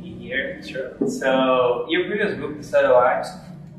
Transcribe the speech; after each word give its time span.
be 0.00 0.12
here. 0.14 0.62
Sure. 0.62 0.92
So, 1.08 1.86
your 1.88 2.06
previous 2.06 2.38
book, 2.38 2.56
The 2.56 2.62
Subtle 2.62 2.94
Art 2.94 3.26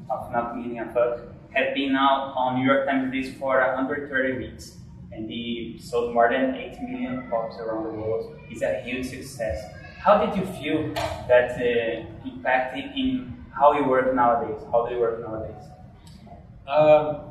of 0.09 0.31
Not 0.31 0.55
Giving 0.55 0.79
a 0.79 0.91
Fuck, 0.93 1.19
had 1.51 1.73
been 1.73 1.95
out 1.95 2.33
on 2.35 2.59
New 2.59 2.65
York 2.65 2.87
Times 2.87 3.13
list 3.13 3.37
for 3.37 3.59
130 3.59 4.37
weeks, 4.37 4.77
and 5.11 5.29
it 5.29 5.81
sold 5.81 6.13
more 6.13 6.29
than 6.29 6.55
8 6.55 6.81
million 6.81 7.29
copies 7.29 7.59
around 7.59 7.83
the 7.85 7.89
world. 7.91 8.39
It's 8.49 8.61
a 8.61 8.81
huge 8.81 9.07
success. 9.07 9.63
How 9.99 10.25
did 10.25 10.35
you 10.37 10.45
feel 10.53 10.93
that 11.27 11.59
uh, 11.59 12.05
impacted 12.25 12.85
in 12.95 13.45
how 13.51 13.73
you 13.73 13.83
work 13.85 14.13
nowadays? 14.15 14.61
How 14.71 14.85
do 14.87 14.95
you 14.95 15.01
work 15.01 15.19
nowadays? 15.19 15.63
Um, 16.67 17.29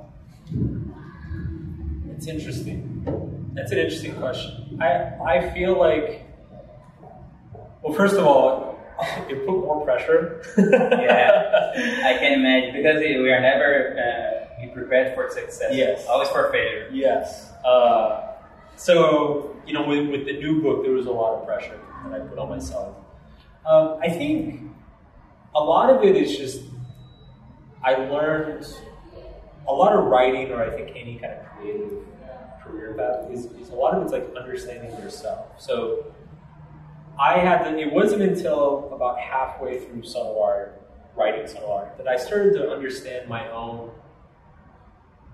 it's 2.11 2.27
interesting. 2.27 3.03
That's 3.55 3.72
an 3.72 3.79
interesting 3.79 4.14
question. 4.16 4.79
I, 4.80 5.14
I 5.25 5.50
feel 5.55 5.79
like, 5.79 6.27
well, 7.82 7.93
first 7.95 8.17
of 8.17 8.25
all, 8.25 8.79
it 9.29 9.46
put 9.46 9.61
more 9.61 9.85
pressure. 9.85 10.43
yeah, 10.57 11.73
I 12.05 12.19
can 12.19 12.32
imagine 12.41 12.75
because 12.75 12.99
we 13.00 13.31
are 13.31 13.41
never 13.41 13.96
uh, 13.99 14.67
prepared 14.75 15.14
for 15.14 15.31
success. 15.31 15.75
Yes. 15.75 16.07
always 16.07 16.29
for 16.29 16.50
failure. 16.50 16.89
Yes. 16.93 17.50
Uh, 17.64 18.33
so, 18.77 19.57
you 19.67 19.72
know, 19.72 19.86
with, 19.86 20.09
with 20.09 20.27
the 20.27 20.35
new 20.35 20.63
book, 20.63 20.83
there 20.83 20.93
was 20.93 21.07
a 21.07 21.11
lot 21.11 21.35
of 21.39 21.46
pressure 21.46 21.79
that 22.05 22.21
I 22.21 22.25
put 22.25 22.39
on 22.39 22.49
myself. 22.49 22.96
Um, 23.67 23.99
I 24.00 24.08
think 24.08 24.71
a 25.55 25.61
lot 25.61 25.91
of 25.91 26.03
it 26.05 26.17
is 26.17 26.36
just, 26.36 26.63
I 27.83 27.95
learned 27.95 28.67
a 29.67 29.72
lot 29.72 29.93
of 29.93 30.07
writing, 30.07 30.50
or 30.50 30.63
I 30.63 30.71
think 30.71 30.97
any 30.97 31.19
kind 31.19 31.35
of 31.35 31.47
creative 31.57 31.93
career 32.62 32.95
path, 32.95 33.31
is, 33.31 33.47
is 33.47 33.70
a 33.70 33.74
lot 33.74 33.95
of 33.95 34.02
it's 34.02 34.12
like 34.12 34.27
understanding 34.36 34.91
yourself. 34.92 35.61
So, 35.61 36.06
I 37.19 37.38
had 37.38 37.64
to, 37.64 37.78
it 37.78 37.92
wasn't 37.92 38.22
until 38.22 38.91
about 38.92 39.19
halfway 39.19 39.80
through 39.80 40.05
Art, 40.16 40.80
writing 41.16 41.47
Art, 41.66 41.97
that 41.98 42.06
I 42.06 42.16
started 42.16 42.55
to 42.55 42.70
understand 42.70 43.28
my 43.28 43.50
own, 43.50 43.91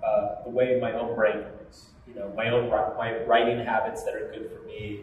uh, 0.05 0.43
the 0.45 0.51
way 0.51 0.79
my 0.81 0.93
own 0.93 1.15
brain 1.15 1.39
works. 1.39 1.91
You 2.09 2.15
know, 2.15 2.33
my 2.37 2.49
own 2.49 2.71
my 2.71 3.23
writing 3.25 3.59
habits 3.65 4.03
that 4.05 4.15
are 4.15 4.31
good 4.33 4.51
for 4.51 4.67
me, 4.67 5.01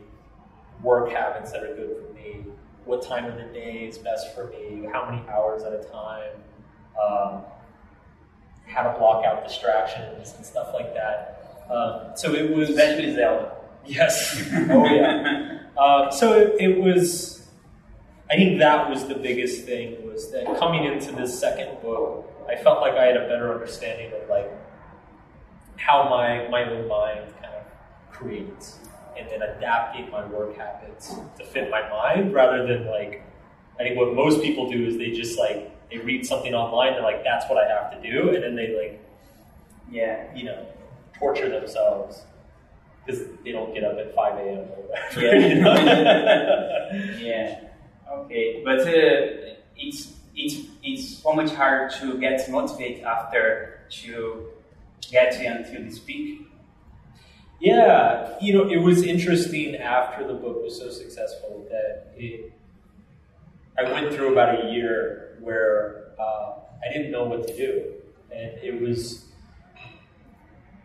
work 0.81 1.11
habits 1.11 1.51
that 1.51 1.63
are 1.63 1.75
good 1.75 1.97
for 1.97 2.13
me, 2.13 2.45
what 2.85 3.03
time 3.03 3.25
of 3.25 3.35
the 3.35 3.53
day 3.53 3.87
is 3.87 3.97
best 3.97 4.33
for 4.33 4.47
me, 4.47 4.87
how 4.91 5.09
many 5.09 5.27
hours 5.29 5.63
at 5.63 5.73
a 5.73 5.83
time, 5.83 6.33
um, 7.01 7.41
how 8.65 8.83
to 8.83 8.97
block 8.97 9.23
out 9.25 9.47
distractions 9.47 10.33
and 10.35 10.45
stuff 10.45 10.69
like 10.73 10.93
that. 10.93 11.65
Um, 11.69 12.11
so 12.15 12.33
it 12.33 12.49
was 12.55 12.69
Especially 12.69 13.13
Zelda. 13.13 13.51
Yes. 13.85 14.41
oh 14.69 14.85
yeah. 14.85 15.47
Uh, 15.81 16.11
so 16.11 16.33
it, 16.33 16.55
it 16.59 16.79
was. 16.79 17.47
I 18.29 18.35
think 18.35 18.59
that 18.59 18.87
was 18.87 19.07
the 19.07 19.15
biggest 19.15 19.65
thing 19.65 20.07
was 20.07 20.31
that 20.31 20.45
coming 20.59 20.85
into 20.85 21.11
this 21.11 21.37
second 21.37 21.81
book, 21.81 22.31
I 22.47 22.55
felt 22.55 22.79
like 22.81 22.93
I 22.93 23.05
had 23.05 23.17
a 23.17 23.27
better 23.27 23.51
understanding 23.51 24.11
of 24.13 24.29
like 24.29 24.49
how 25.77 26.07
my 26.07 26.47
my 26.49 26.69
own 26.69 26.87
mind 26.87 27.33
kind 27.41 27.55
of 27.55 27.65
creates, 28.11 28.77
and 29.17 29.27
then 29.27 29.41
adapting 29.41 30.11
my 30.11 30.23
work 30.27 30.55
habits 30.55 31.15
to 31.39 31.43
fit 31.43 31.71
my 31.71 31.89
mind 31.89 32.31
rather 32.31 32.67
than 32.67 32.85
like. 32.85 33.23
I 33.79 33.83
think 33.83 33.97
what 33.97 34.13
most 34.13 34.43
people 34.43 34.69
do 34.69 34.85
is 34.85 34.97
they 34.99 35.09
just 35.09 35.39
like 35.39 35.89
they 35.89 35.97
read 35.97 36.23
something 36.23 36.53
online. 36.53 36.93
They're 36.93 37.01
like, 37.01 37.23
"That's 37.23 37.49
what 37.49 37.57
I 37.57 37.67
have 37.67 37.91
to 37.91 37.99
do," 38.07 38.29
and 38.35 38.43
then 38.43 38.55
they 38.55 38.75
like 38.77 39.01
Yeah. 39.89 40.25
you 40.35 40.43
know, 40.43 40.67
torture 41.17 41.49
themselves 41.49 42.21
because 43.05 43.23
they 43.43 43.51
don't 43.51 43.73
get 43.73 43.83
up 43.83 43.97
at 43.97 44.13
5 44.15 44.37
a.m. 44.37 44.57
or 44.59 44.63
whatever. 44.63 45.21
Yeah. 45.21 45.47
you 45.47 45.61
know? 45.61 47.17
Yeah. 47.19 47.59
Okay, 48.11 48.61
but 48.63 48.81
uh, 48.81 49.55
it's 49.77 50.13
it's 50.35 50.67
it's 50.83 51.17
so 51.17 51.33
much 51.33 51.51
harder 51.51 51.93
to 51.99 52.17
get 52.19 52.49
motivated 52.49 53.03
after 53.03 53.79
to 53.89 54.49
get 55.09 55.31
to 55.33 55.45
until 55.45 55.83
this 55.83 55.99
peak. 55.99 56.47
yeah, 57.59 58.35
you 58.41 58.53
know, 58.53 58.69
it 58.69 58.77
was 58.77 59.03
interesting 59.03 59.75
after 59.75 60.27
the 60.27 60.33
book 60.33 60.61
was 60.61 60.77
so 60.77 60.89
successful 60.89 61.65
that 61.69 62.13
it, 62.17 62.51
I 63.77 63.91
went 63.91 64.13
through 64.13 64.33
about 64.33 64.65
a 64.65 64.71
year 64.71 65.37
where 65.39 66.11
uh, 66.19 66.53
I 66.83 66.91
didn't 66.93 67.11
know 67.11 67.25
what 67.25 67.47
to 67.47 67.55
do, 67.55 67.93
and 68.31 68.57
it 68.61 68.81
was. 68.81 69.25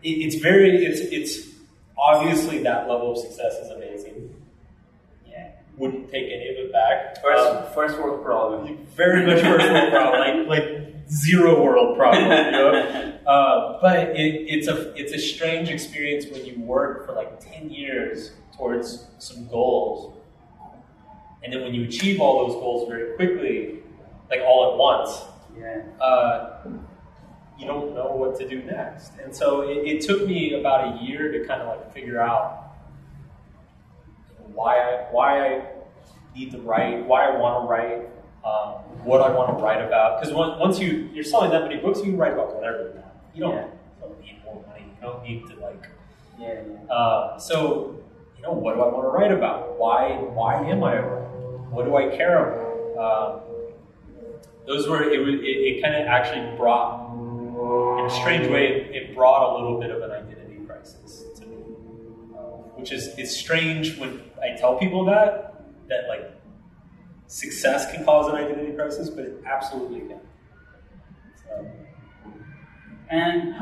It, 0.03 0.11
it's 0.11 0.37
very. 0.37 0.85
It's 0.85 1.01
it's 1.01 1.56
obviously 1.99 2.62
that 2.62 2.89
level 2.89 3.12
of 3.12 3.19
success 3.19 3.55
is 3.55 3.71
amazing. 3.71 4.34
Yeah. 5.29 5.51
Wouldn't 5.77 6.11
take 6.11 6.25
any 6.25 6.49
of 6.49 6.57
it 6.57 6.73
back. 6.73 7.23
First 7.23 7.47
Um, 7.47 7.65
first 7.75 7.99
world 7.99 8.25
problem. 8.25 8.87
very 8.95 9.27
much 9.27 9.41
first 9.43 9.69
world 9.71 9.91
problem, 9.91 10.49
like 10.49 10.49
like 10.65 10.95
zero 11.11 11.62
world 11.62 11.97
problem. 11.97 12.25
You 12.25 12.51
know? 12.53 13.12
uh, 13.27 13.81
but 13.81 14.09
it, 14.11 14.47
it's 14.49 14.69
a 14.69 14.95
it's 14.95 15.12
a 15.12 15.19
strange 15.19 15.69
experience 15.71 16.27
when 16.31 16.45
you 16.45 16.59
work 16.61 17.07
for 17.07 17.12
like 17.12 17.41
ten 17.41 17.71
years 17.71 18.33
towards 18.57 19.07
some 19.19 19.47
goals, 19.49 20.15
and 21.43 21.53
then 21.53 21.63
when 21.63 21.75
you 21.75 21.84
achieve 21.84 22.21
all 22.21 22.47
those 22.47 22.57
goals 22.57 22.89
very 22.89 23.15
quickly, 23.17 23.81
like 24.31 24.41
all 24.41 24.73
at 24.73 24.78
once, 24.78 25.23
Yeah. 25.59 25.83
uh, 26.01 26.61
you 27.59 27.67
don't 27.67 27.94
know 27.94 28.09
what 28.12 28.39
to 28.39 28.49
do 28.49 28.62
next. 28.62 29.12
And 29.22 29.34
so 29.34 29.62
it, 29.62 29.78
it 29.87 30.00
took 30.03 30.27
me 30.27 30.55
about 30.61 30.97
a 31.00 31.03
year 31.05 31.33
to 31.33 31.47
kind 31.47 31.62
of 31.62 31.69
like 31.69 31.93
figure 31.94 32.21
out 32.21 32.75
why 34.55 34.78
I 34.78 35.06
why 35.11 35.47
I 35.47 35.62
need 36.34 36.50
to 36.53 36.59
write, 36.61 37.05
why 37.06 37.27
I 37.27 37.37
want 37.39 37.65
to 37.65 37.69
write, 37.69 38.09
um, 38.45 38.72
what 39.05 39.21
I 39.21 39.31
want 39.31 39.56
to 39.56 39.62
write 39.65 39.83
about. 39.83 40.21
Because 40.21 40.34
once, 40.34 40.59
once 40.61 40.78
you 40.78 41.09
you're 41.12 41.25
selling 41.25 41.50
that 41.50 41.62
many 41.62 41.77
books, 41.78 41.99
you 41.99 42.05
can 42.06 42.16
write 42.19 42.33
about 42.34 42.55
whatever 42.55 42.78
you 42.78 43.00
want. 43.00 43.05
You 43.34 43.41
don't, 43.41 43.55
Yeah. 43.55 43.66
don't 44.00 44.21
need 44.21 44.41
more 44.45 44.65
money. 44.66 44.84
You 44.84 45.00
don't 45.06 45.22
need 45.22 45.47
to 45.50 45.56
like. 45.61 45.83
Yeah. 46.39 46.61
yeah. 46.89 46.93
Uh, 46.95 47.39
so 47.39 47.99
you 48.37 48.43
know, 48.43 48.53
what 48.53 48.75
do 48.75 48.83
I 48.83 48.89
want 48.89 49.05
to 49.05 49.09
write 49.09 49.33
about? 49.33 49.78
Why 49.78 50.12
why 50.12 50.62
am 50.69 50.84
I? 50.84 50.97
What 51.71 51.84
do 51.84 51.97
I 51.97 52.15
care 52.16 52.39
about? 52.53 52.66
Um, 52.99 53.41
those 54.66 54.89
were 54.89 55.03
it. 55.03 55.19
was- 55.21 55.34
It, 55.41 55.77
it 55.77 55.83
kind 55.83 55.95
of 55.95 56.06
actually 56.06 56.56
brought, 56.56 57.06
in 58.06 58.12
a 58.12 58.21
strange 58.21 58.49
way, 58.49 58.67
it, 58.67 58.97
it 58.97 59.15
brought 59.15 59.53
a 59.53 59.55
little 59.55 59.81
bit 59.81 59.91
of 59.91 60.03
an 60.03 60.11
identity 60.11 60.65
crisis 60.67 61.25
to 61.37 61.47
me, 61.47 61.56
uh, 62.34 62.41
which 62.77 62.93
is 62.93 63.09
it's 63.19 63.37
strange 63.37 63.99
when 63.99 64.22
I 64.41 64.56
tell 64.56 64.78
people 64.78 65.05
that 65.06 65.65
that 65.89 66.09
like 66.09 66.33
success 67.27 67.93
can 67.93 68.05
cause 68.05 68.28
an 68.28 68.37
identity 68.37 68.72
crisis, 68.72 69.11
but 69.11 69.25
it 69.25 69.43
absolutely 69.45 70.00
can. 70.00 70.21
So, 71.43 71.71
And 73.11 73.55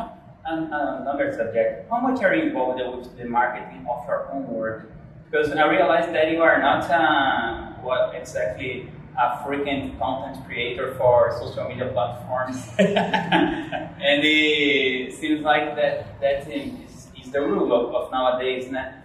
another 0.44 1.32
subject, 1.32 1.88
how 1.90 2.00
much 2.00 2.22
are 2.22 2.34
you 2.34 2.48
involved 2.48 2.80
with 2.98 3.16
the 3.16 3.24
marketing 3.24 3.86
of 3.88 4.06
your 4.06 4.30
own 4.32 4.46
work? 4.48 4.90
Because 5.30 5.50
I 5.52 5.66
realized 5.66 6.14
that 6.14 6.30
you 6.30 6.42
are 6.42 6.60
not 6.60 6.90
uh, 6.90 7.72
what 7.82 8.14
exactly 8.14 8.90
a 9.16 9.44
frequent 9.44 9.98
content 9.98 10.44
creator 10.46 10.94
for 10.94 11.36
social 11.38 11.68
media 11.68 11.88
platforms, 11.88 12.68
and 12.78 14.20
it 14.22 15.14
seems 15.14 15.40
like 15.42 15.76
that 15.76 16.20
that 16.20 16.50
is, 16.50 17.08
is 17.20 17.30
the 17.32 17.40
rule 17.40 17.72
of, 17.72 17.94
of 17.94 18.10
nowadays, 18.10 18.66
né? 18.66 19.02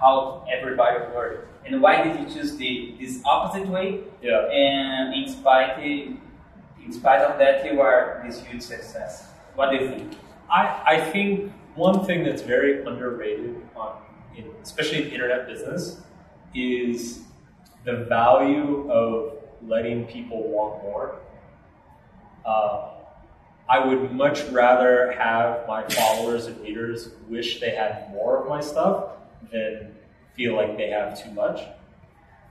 how 0.00 0.46
everybody 0.50 0.96
works. 1.14 1.46
And 1.66 1.82
why 1.82 2.02
did 2.02 2.18
you 2.18 2.26
choose 2.34 2.56
the 2.56 2.94
this 2.98 3.22
opposite 3.26 3.68
way? 3.68 4.00
yeah. 4.22 4.48
And 4.50 5.14
in 5.14 5.28
spite, 5.28 5.78
in 5.78 6.92
spite 6.92 7.20
of 7.20 7.38
that, 7.38 7.64
you 7.64 7.80
are 7.80 8.22
this 8.26 8.42
huge 8.42 8.62
success. 8.62 9.28
What 9.54 9.70
do 9.70 9.76
you 9.76 9.88
think? 9.88 10.16
I, 10.50 10.82
I 10.86 11.00
think 11.12 11.52
one 11.74 12.04
thing 12.06 12.24
that's 12.24 12.42
very 12.42 12.84
underrated 12.84 13.56
on, 13.76 13.98
in, 14.36 14.50
especially 14.62 15.02
in 15.04 15.10
internet 15.10 15.46
business, 15.46 16.00
is 16.54 17.20
the 17.84 18.04
value 18.08 18.90
of 18.90 19.39
letting 19.66 20.06
people 20.06 20.48
want 20.48 20.82
more. 20.82 21.18
Uh, 22.44 22.90
I 23.68 23.84
would 23.84 24.12
much 24.12 24.42
rather 24.44 25.12
have 25.12 25.66
my 25.68 25.86
followers 25.88 26.46
and 26.46 26.60
readers 26.60 27.10
wish 27.28 27.60
they 27.60 27.70
had 27.70 28.10
more 28.10 28.42
of 28.42 28.48
my 28.48 28.60
stuff 28.60 29.10
than 29.52 29.94
feel 30.34 30.56
like 30.56 30.76
they 30.76 30.90
have 30.90 31.22
too 31.22 31.30
much. 31.30 31.60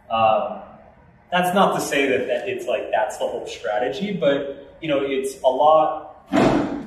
Um, 0.09 0.61
that's 1.31 1.53
not 1.53 1.75
to 1.75 1.81
say 1.81 2.07
that, 2.09 2.27
that 2.27 2.47
it's 2.47 2.65
like 2.65 2.89
that's 2.91 3.17
the 3.17 3.27
whole 3.27 3.45
strategy, 3.45 4.13
but 4.13 4.77
you 4.81 4.87
know, 4.87 5.01
it's 5.03 5.41
a 5.41 5.47
lot. 5.47 6.05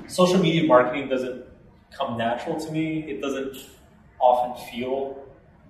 Social 0.08 0.38
media 0.38 0.64
marketing 0.64 1.08
doesn't 1.08 1.44
come 1.96 2.16
natural 2.16 2.58
to 2.58 2.72
me. 2.72 3.04
It 3.08 3.20
doesn't 3.20 3.56
often 4.18 4.66
feel 4.70 5.22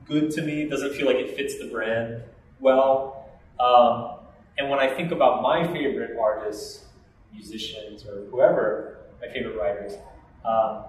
good 0.06 0.30
to 0.32 0.42
me. 0.42 0.62
It 0.62 0.70
doesn't 0.70 0.94
feel 0.94 1.06
like 1.06 1.16
it 1.16 1.36
fits 1.36 1.58
the 1.58 1.66
brand 1.66 2.22
well. 2.60 3.28
Um, 3.58 4.21
and 4.58 4.68
when 4.68 4.78
I 4.78 4.88
think 4.88 5.12
about 5.12 5.42
my 5.42 5.66
favorite 5.72 6.16
artists, 6.20 6.84
musicians, 7.32 8.04
or 8.04 8.24
whoever, 8.30 8.98
my 9.20 9.32
favorite 9.32 9.56
writers, 9.56 9.94
um, 10.44 10.84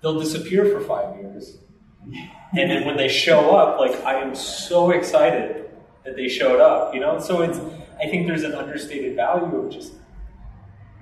they'll 0.00 0.18
disappear 0.18 0.64
for 0.66 0.80
five 0.80 1.16
years. 1.16 1.58
And 2.52 2.68
then 2.68 2.84
when 2.84 2.96
they 2.96 3.06
show 3.06 3.54
up, 3.54 3.78
like 3.78 3.94
I 4.04 4.14
am 4.14 4.34
so 4.34 4.90
excited 4.90 5.70
that 6.04 6.16
they 6.16 6.28
showed 6.28 6.60
up, 6.60 6.92
you 6.92 6.98
know? 6.98 7.20
So 7.20 7.42
it's, 7.42 7.60
I 8.02 8.08
think 8.08 8.26
there's 8.26 8.42
an 8.42 8.54
understated 8.54 9.14
value 9.14 9.56
of 9.56 9.70
just 9.70 9.92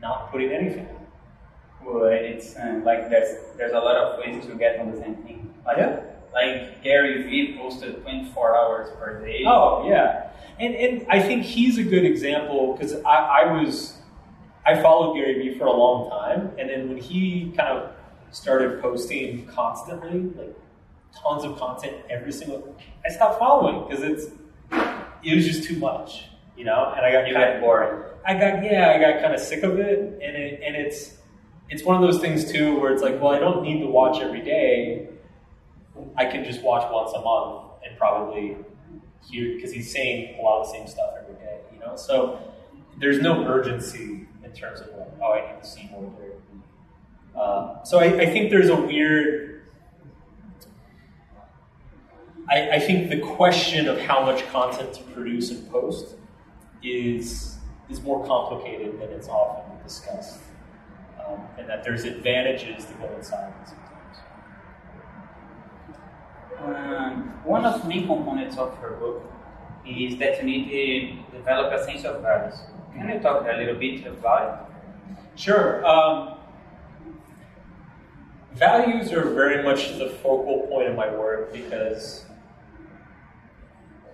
not 0.02 0.30
putting 0.30 0.52
anything. 0.52 0.88
Well, 1.82 2.04
it's 2.04 2.54
uh, 2.56 2.80
like 2.84 3.08
there's 3.08 3.34
there's 3.56 3.72
a 3.72 3.78
lot 3.78 3.96
of 3.96 4.18
ways 4.18 4.44
to 4.46 4.54
get 4.56 4.78
on 4.78 4.90
the 4.90 4.98
same 4.98 5.16
thing. 5.16 5.54
Yeah. 5.76 6.00
Like 6.32 6.82
Gary 6.82 7.22
Vee 7.22 7.56
posted 7.58 8.02
24 8.02 8.56
hours 8.56 8.88
per 8.98 9.24
day. 9.24 9.42
Oh 9.46 9.88
yeah, 9.88 10.30
and 10.58 10.74
and 10.74 11.06
I 11.08 11.20
think 11.20 11.44
he's 11.44 11.78
a 11.78 11.82
good 11.82 12.04
example 12.04 12.74
because 12.74 12.94
I, 13.04 13.42
I 13.42 13.52
was 13.52 13.98
I 14.66 14.80
followed 14.82 15.14
Gary 15.14 15.34
Vee 15.34 15.58
for 15.58 15.66
a 15.66 15.72
long 15.72 16.10
time, 16.10 16.52
and 16.58 16.68
then 16.68 16.88
when 16.88 16.98
he 16.98 17.52
kind 17.56 17.68
of 17.78 17.92
started 18.30 18.80
posting 18.82 19.46
constantly, 19.46 20.20
like 20.36 20.54
tons 21.14 21.44
of 21.44 21.58
content 21.58 21.96
every 22.10 22.32
single, 22.32 22.76
I 23.04 23.10
stopped 23.10 23.38
following 23.38 23.88
because 23.88 24.04
it's 24.04 24.26
it 25.22 25.34
was 25.34 25.46
just 25.46 25.64
too 25.64 25.76
much, 25.78 26.24
you 26.56 26.64
know, 26.64 26.92
and 26.96 27.04
I 27.04 27.12
got 27.12 27.26
You 27.26 27.34
kind 27.34 27.54
of 27.54 27.60
bored. 27.60 28.04
I 28.26 28.34
got 28.34 28.62
yeah, 28.62 28.92
I 28.94 29.00
got 29.00 29.22
kind 29.22 29.34
of 29.34 29.40
sick 29.40 29.62
of 29.62 29.78
it, 29.78 29.98
and 29.98 30.36
it, 30.36 30.60
and 30.62 30.76
it's 30.76 31.14
it's 31.70 31.82
one 31.82 31.96
of 31.96 32.02
those 32.02 32.20
things 32.20 32.50
too 32.50 32.78
where 32.78 32.92
it's 32.92 33.02
like, 33.02 33.20
well, 33.20 33.32
I 33.32 33.38
don't 33.38 33.62
need 33.62 33.80
to 33.80 33.86
watch 33.86 34.20
every 34.22 34.42
day. 34.42 35.08
I 36.16 36.24
can 36.26 36.44
just 36.44 36.62
watch 36.62 36.90
once 36.92 37.12
a 37.12 37.20
month 37.20 37.64
and 37.84 37.96
probably 37.98 38.56
hear 39.28 39.54
because 39.54 39.72
he's 39.72 39.92
saying 39.92 40.38
a 40.38 40.42
lot 40.42 40.60
of 40.60 40.66
the 40.66 40.72
same 40.72 40.86
stuff 40.86 41.14
every 41.20 41.34
day, 41.34 41.58
you 41.72 41.78
know. 41.80 41.96
So 41.96 42.40
there's 42.98 43.20
no 43.20 43.44
urgency 43.46 44.26
in 44.44 44.52
terms 44.52 44.80
of 44.80 44.88
like, 44.88 45.08
oh, 45.22 45.32
I 45.32 45.52
need 45.52 45.62
to 45.62 45.68
see 45.68 45.88
more 45.90 46.10
Vee. 46.18 46.60
Uh, 47.38 47.82
so 47.84 47.98
I, 47.98 48.22
I 48.22 48.26
think 48.26 48.50
there's 48.50 48.68
a 48.68 48.76
weird. 48.76 49.62
I, 52.50 52.70
I 52.72 52.80
think 52.80 53.10
the 53.10 53.20
question 53.20 53.88
of 53.88 54.00
how 54.00 54.24
much 54.24 54.46
content 54.50 54.94
to 54.94 55.02
produce 55.04 55.50
and 55.50 55.70
post 55.70 56.14
is 56.82 57.56
is 57.90 58.02
more 58.02 58.24
complicated 58.26 59.00
than 59.00 59.10
it's 59.10 59.28
often 59.28 59.82
discussed, 59.82 60.40
um, 61.26 61.40
and 61.58 61.68
that 61.68 61.84
there's 61.84 62.04
advantages 62.04 62.84
to 62.86 62.94
going 62.94 63.22
silent. 63.22 63.54
Um, 66.64 67.40
one 67.44 67.64
of 67.64 67.82
the 67.82 67.88
main 67.88 68.06
components 68.06 68.56
of 68.56 68.76
your 68.80 68.92
book 68.92 69.22
is 69.86 70.16
that 70.18 70.38
you 70.38 70.44
need 70.44 70.70
to 70.70 71.38
develop 71.38 71.72
a 71.72 71.84
sense 71.84 72.04
of 72.04 72.22
values. 72.22 72.58
Can 72.94 73.08
you 73.08 73.20
talk 73.20 73.46
a 73.46 73.56
little 73.56 73.76
bit 73.76 74.06
about 74.06 74.68
it? 75.06 75.18
Sure. 75.38 75.86
Um, 75.86 76.38
values 78.54 79.12
are 79.12 79.22
very 79.22 79.62
much 79.62 79.98
the 79.98 80.10
focal 80.22 80.66
point 80.68 80.88
of 80.88 80.96
my 80.96 81.08
work 81.14 81.52
because 81.52 82.24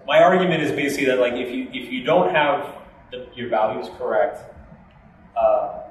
my 0.06 0.22
argument 0.22 0.62
is 0.62 0.70
basically 0.70 1.06
that 1.06 1.18
like 1.18 1.32
if 1.32 1.50
you 1.50 1.68
if 1.72 1.90
you 1.90 2.04
don't 2.04 2.34
have 2.34 2.74
the, 3.10 3.26
your 3.34 3.48
values 3.48 3.88
correct, 3.96 4.38
uh, 5.36 5.84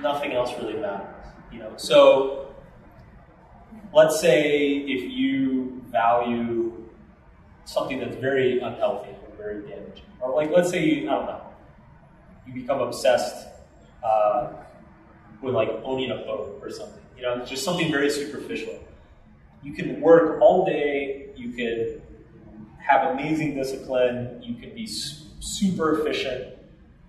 nothing 0.00 0.32
else 0.32 0.52
really 0.58 0.74
matters. 0.74 1.26
You 1.52 1.60
know. 1.60 1.72
So 1.76 2.49
let's 3.92 4.20
say 4.20 4.76
if 4.78 5.10
you 5.10 5.82
value 5.88 6.88
something 7.64 7.98
that's 8.00 8.16
very 8.16 8.60
unhealthy 8.60 9.10
or 9.10 9.36
very 9.36 9.62
damaging, 9.62 10.04
or 10.20 10.34
like 10.34 10.50
let's 10.50 10.70
say 10.70 10.84
you, 10.84 11.10
I 11.10 11.14
don't 11.14 11.26
know, 11.26 11.42
you 12.46 12.54
become 12.54 12.80
obsessed 12.80 13.48
uh, 14.02 14.52
with 15.42 15.54
like 15.54 15.70
owning 15.84 16.10
a 16.10 16.16
boat 16.16 16.58
or 16.62 16.70
something. 16.70 17.02
You 17.16 17.22
know, 17.22 17.44
just 17.44 17.64
something 17.64 17.90
very 17.90 18.10
superficial. 18.10 18.78
You 19.62 19.74
can 19.74 20.00
work 20.00 20.40
all 20.40 20.64
day. 20.64 21.30
You 21.36 21.52
can 21.52 22.00
have 22.78 23.10
amazing 23.10 23.54
discipline. 23.54 24.42
You 24.42 24.54
can 24.54 24.74
be 24.74 24.86
su- 24.86 25.26
super 25.40 26.00
efficient. 26.00 26.56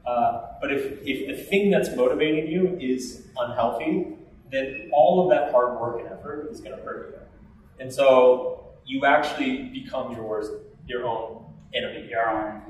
Uh, 0.05 0.47
but 0.59 0.71
if, 0.71 0.99
if 1.05 1.27
the 1.27 1.43
thing 1.43 1.69
that's 1.69 1.95
motivating 1.95 2.47
you 2.47 2.77
is 2.79 3.27
unhealthy, 3.37 4.17
then 4.51 4.89
all 4.93 5.23
of 5.23 5.29
that 5.29 5.51
hard 5.51 5.79
work 5.79 5.99
and 6.01 6.09
effort 6.09 6.49
is 6.51 6.59
going 6.59 6.77
to 6.77 6.83
hurt 6.83 7.15
you. 7.15 7.83
And 7.83 7.91
so 7.91 8.65
you 8.85 9.05
actually 9.05 9.63
become 9.63 10.11
your 10.13 10.23
worst, 10.23 10.51
your 10.87 11.05
own 11.05 11.45
enemy. 11.73 12.07
Your 12.09 12.29
own. 12.29 12.61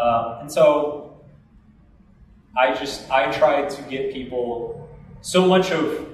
Um, 0.00 0.40
and 0.42 0.52
so 0.52 1.20
I 2.56 2.74
just 2.74 3.10
I 3.10 3.30
try 3.32 3.66
to 3.68 3.82
get 3.82 4.12
people. 4.12 4.88
So 5.22 5.46
much 5.46 5.70
of 5.70 6.06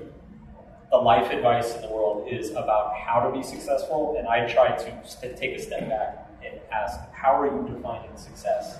the 0.91 0.97
life 0.97 1.31
advice 1.31 1.75
in 1.75 1.83
the 1.83 1.89
world 1.89 2.29
is 2.31 2.51
about 2.51 2.97
how 2.97 3.21
to 3.21 3.37
be 3.37 3.43
successful, 3.43 4.17
and 4.19 4.27
I 4.29 4.47
try 4.53 4.77
to 4.77 5.07
st- 5.07 5.37
take 5.37 5.57
a 5.57 5.61
step 5.61 5.89
back 5.89 6.31
and 6.45 6.61
ask, 6.73 6.99
how 7.13 7.41
are 7.41 7.47
you 7.47 7.69
defining 7.75 8.17
success, 8.17 8.79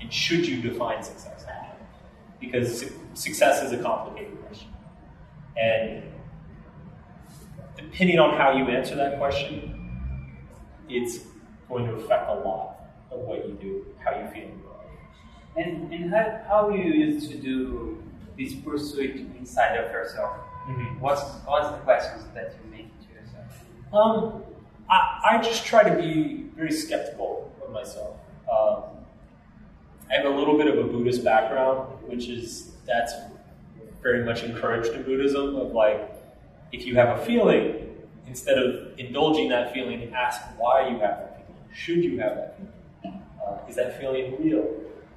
and 0.00 0.12
should 0.12 0.46
you 0.46 0.60
define 0.62 1.02
success? 1.02 1.44
Because 2.40 2.80
su- 2.80 2.92
success 3.14 3.62
is 3.62 3.72
a 3.72 3.82
complicated 3.82 4.42
question, 4.44 4.68
and 5.56 6.02
depending 7.76 8.18
on 8.18 8.36
how 8.36 8.52
you 8.52 8.66
answer 8.68 8.94
that 8.96 9.18
question, 9.18 10.38
it's 10.88 11.20
going 11.68 11.86
to 11.86 11.94
affect 11.94 12.28
a 12.28 12.34
lot 12.34 12.80
of 13.10 13.20
what 13.20 13.46
you 13.46 13.54
do, 13.54 13.86
how 14.04 14.18
you 14.18 14.26
feel 14.28 14.44
in 14.44 14.58
your 14.58 14.72
life. 14.72 15.56
And, 15.56 15.92
and 15.92 16.10
how, 16.10 16.40
how 16.48 16.70
you 16.70 16.84
used 16.84 17.30
to 17.30 17.36
do 17.36 18.02
this 18.38 18.54
pursuit 18.54 19.16
inside 19.38 19.76
of 19.76 19.90
yourself? 19.92 20.36
What's, 21.00 21.22
what's 21.44 21.70
the 21.70 21.78
questions 21.78 22.24
that 22.34 22.54
you 22.62 22.70
make 22.70 22.88
to 23.00 23.14
yourself? 23.14 23.64
Um, 23.92 24.42
I, 24.88 25.36
I 25.36 25.42
just 25.42 25.66
try 25.66 25.82
to 25.82 25.94
be 25.94 26.50
very 26.56 26.72
skeptical 26.72 27.52
of 27.64 27.72
myself. 27.72 28.16
Um, 28.50 28.84
I 30.10 30.16
have 30.16 30.26
a 30.26 30.30
little 30.30 30.56
bit 30.56 30.66
of 30.66 30.78
a 30.78 30.84
Buddhist 30.84 31.24
background, 31.24 31.88
which 32.06 32.28
is 32.28 32.72
that's 32.86 33.12
very 34.02 34.24
much 34.24 34.42
encouraged 34.42 34.92
in 34.92 35.02
Buddhism. 35.02 35.56
Of 35.56 35.72
like, 35.72 36.10
if 36.72 36.86
you 36.86 36.94
have 36.96 37.18
a 37.18 37.24
feeling, 37.24 37.96
instead 38.26 38.58
of 38.58 38.98
indulging 38.98 39.48
that 39.50 39.72
feeling, 39.72 40.12
ask 40.14 40.40
why 40.58 40.88
you 40.88 40.98
have 40.98 41.18
that 41.18 41.42
feeling. 41.46 41.64
Should 41.72 42.04
you 42.04 42.18
have 42.18 42.36
that 42.36 42.56
feeling? 42.56 43.22
Uh, 43.46 43.58
is 43.68 43.76
that 43.76 44.00
feeling 44.00 44.36
real? 44.42 44.68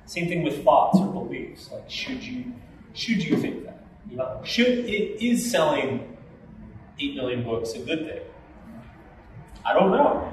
Same 0.06 0.28
thing 0.28 0.44
with 0.44 0.64
thoughts 0.64 1.00
or 1.00 1.08
beliefs. 1.12 1.70
Like, 1.72 1.90
should 1.90 2.24
you 2.24 2.54
should 2.94 3.24
you 3.24 3.36
think 3.38 3.66
that? 3.66 3.84
You 4.10 4.18
know, 4.18 4.40
should 4.44 4.68
it 4.68 5.24
is 5.24 5.50
selling 5.50 6.18
eight 7.00 7.16
million 7.16 7.44
books 7.44 7.74
a 7.74 7.80
good 7.80 8.06
thing? 8.08 8.22
I 9.66 9.74
don't 9.74 9.92
know. 9.92 10.32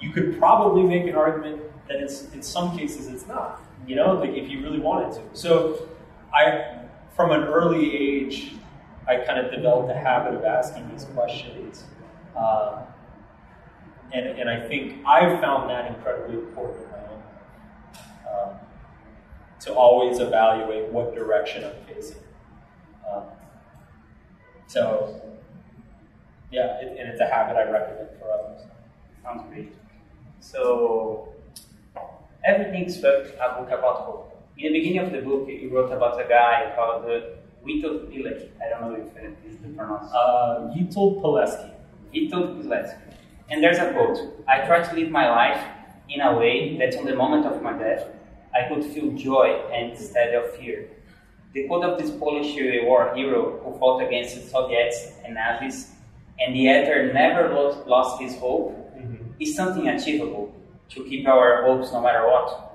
You- 0.00 0.10
could 0.16 0.38
probably 0.38 0.82
make 0.82 1.04
an 1.06 1.14
argument 1.14 1.60
that 1.88 1.98
it's 1.98 2.32
in 2.32 2.42
some 2.42 2.74
cases 2.76 3.06
it's 3.08 3.26
not. 3.26 3.60
You 3.86 3.96
know, 3.96 4.14
like 4.14 4.30
if 4.30 4.48
you 4.48 4.62
really 4.62 4.78
wanted 4.78 5.12
to. 5.16 5.20
So, 5.34 5.88
I 6.34 6.75
from 7.16 7.32
an 7.32 7.44
early 7.44 7.96
age, 7.96 8.52
I 9.08 9.16
kind 9.16 9.38
of 9.38 9.50
developed 9.50 9.90
a 9.90 9.94
habit 9.94 10.34
of 10.34 10.44
asking 10.44 10.90
these 10.90 11.04
questions, 11.06 11.84
uh, 12.36 12.82
and 14.12 14.26
and 14.26 14.50
I 14.50 14.68
think 14.68 15.04
I've 15.06 15.40
found 15.40 15.70
that 15.70 15.86
incredibly 15.86 16.34
important 16.34 16.84
in 16.84 16.90
my 16.90 16.98
own 16.98 17.22
life. 17.22 18.50
Um, 18.50 18.56
to 19.60 19.72
always 19.72 20.20
evaluate 20.20 20.92
what 20.92 21.14
direction 21.14 21.64
I'm 21.64 21.94
facing. 21.94 22.18
Um, 23.10 23.22
so, 24.66 25.20
yeah, 26.52 26.80
it, 26.80 26.98
and 26.98 27.08
it's 27.08 27.20
a 27.20 27.26
habit 27.26 27.56
I 27.56 27.70
recommend 27.70 28.08
for 28.20 28.30
others. 28.30 28.62
Sounds 29.22 29.42
great. 29.48 29.72
So, 30.40 31.32
everything's 32.44 32.98
a 32.98 33.56
book 33.56 33.70
about 33.70 34.00
hope. 34.00 34.25
In 34.58 34.72
the 34.72 34.78
beginning 34.78 35.00
of 35.00 35.12
the 35.12 35.20
book, 35.20 35.46
you 35.48 35.68
wrote 35.68 35.92
about 35.92 36.18
a 36.18 36.26
guy 36.26 36.72
called 36.74 37.04
uh, 37.04 37.20
Witold 37.62 38.08
Pilecki. 38.08 38.48
I 38.58 38.70
don't 38.70 38.80
know 38.80 38.94
if 38.94 39.14
it 39.14 39.36
is 39.46 39.58
the 39.58 39.68
pronounce. 39.68 40.10
Uh, 40.10 40.72
Witold 40.74 41.20
Pilecki. 41.20 41.74
Witold 42.14 42.62
Pilecki. 42.62 42.96
And 43.50 43.62
there's 43.62 43.76
a 43.76 43.92
quote 43.92 44.18
I 44.48 44.64
try 44.66 44.82
to 44.82 44.94
live 44.94 45.10
my 45.10 45.28
life 45.28 45.62
in 46.08 46.22
a 46.22 46.34
way 46.34 46.78
that 46.78 46.96
on 46.96 47.04
the 47.04 47.14
moment 47.14 47.44
of 47.44 47.60
my 47.60 47.76
death, 47.76 48.08
I 48.54 48.66
could 48.66 48.82
feel 48.82 49.12
joy 49.12 49.60
instead 49.74 50.34
of 50.34 50.56
fear. 50.56 50.88
The 51.52 51.66
quote 51.66 51.84
of 51.84 51.98
this 51.98 52.10
Polish 52.12 52.56
uh, 52.56 52.86
war 52.86 53.14
hero 53.14 53.60
who 53.62 53.78
fought 53.78 54.06
against 54.06 54.36
the 54.36 54.40
Soviets 54.40 55.12
and 55.22 55.34
Nazis 55.34 55.90
and 56.40 56.54
the 56.54 56.66
editor 56.68 57.12
never 57.12 57.52
lost, 57.52 57.86
lost 57.86 58.22
his 58.22 58.34
hope 58.38 58.72
is 59.38 59.54
something 59.54 59.86
achievable 59.86 60.54
to 60.88 61.04
keep 61.04 61.28
our 61.28 61.62
hopes 61.64 61.92
no 61.92 62.00
matter 62.00 62.26
what. 62.26 62.65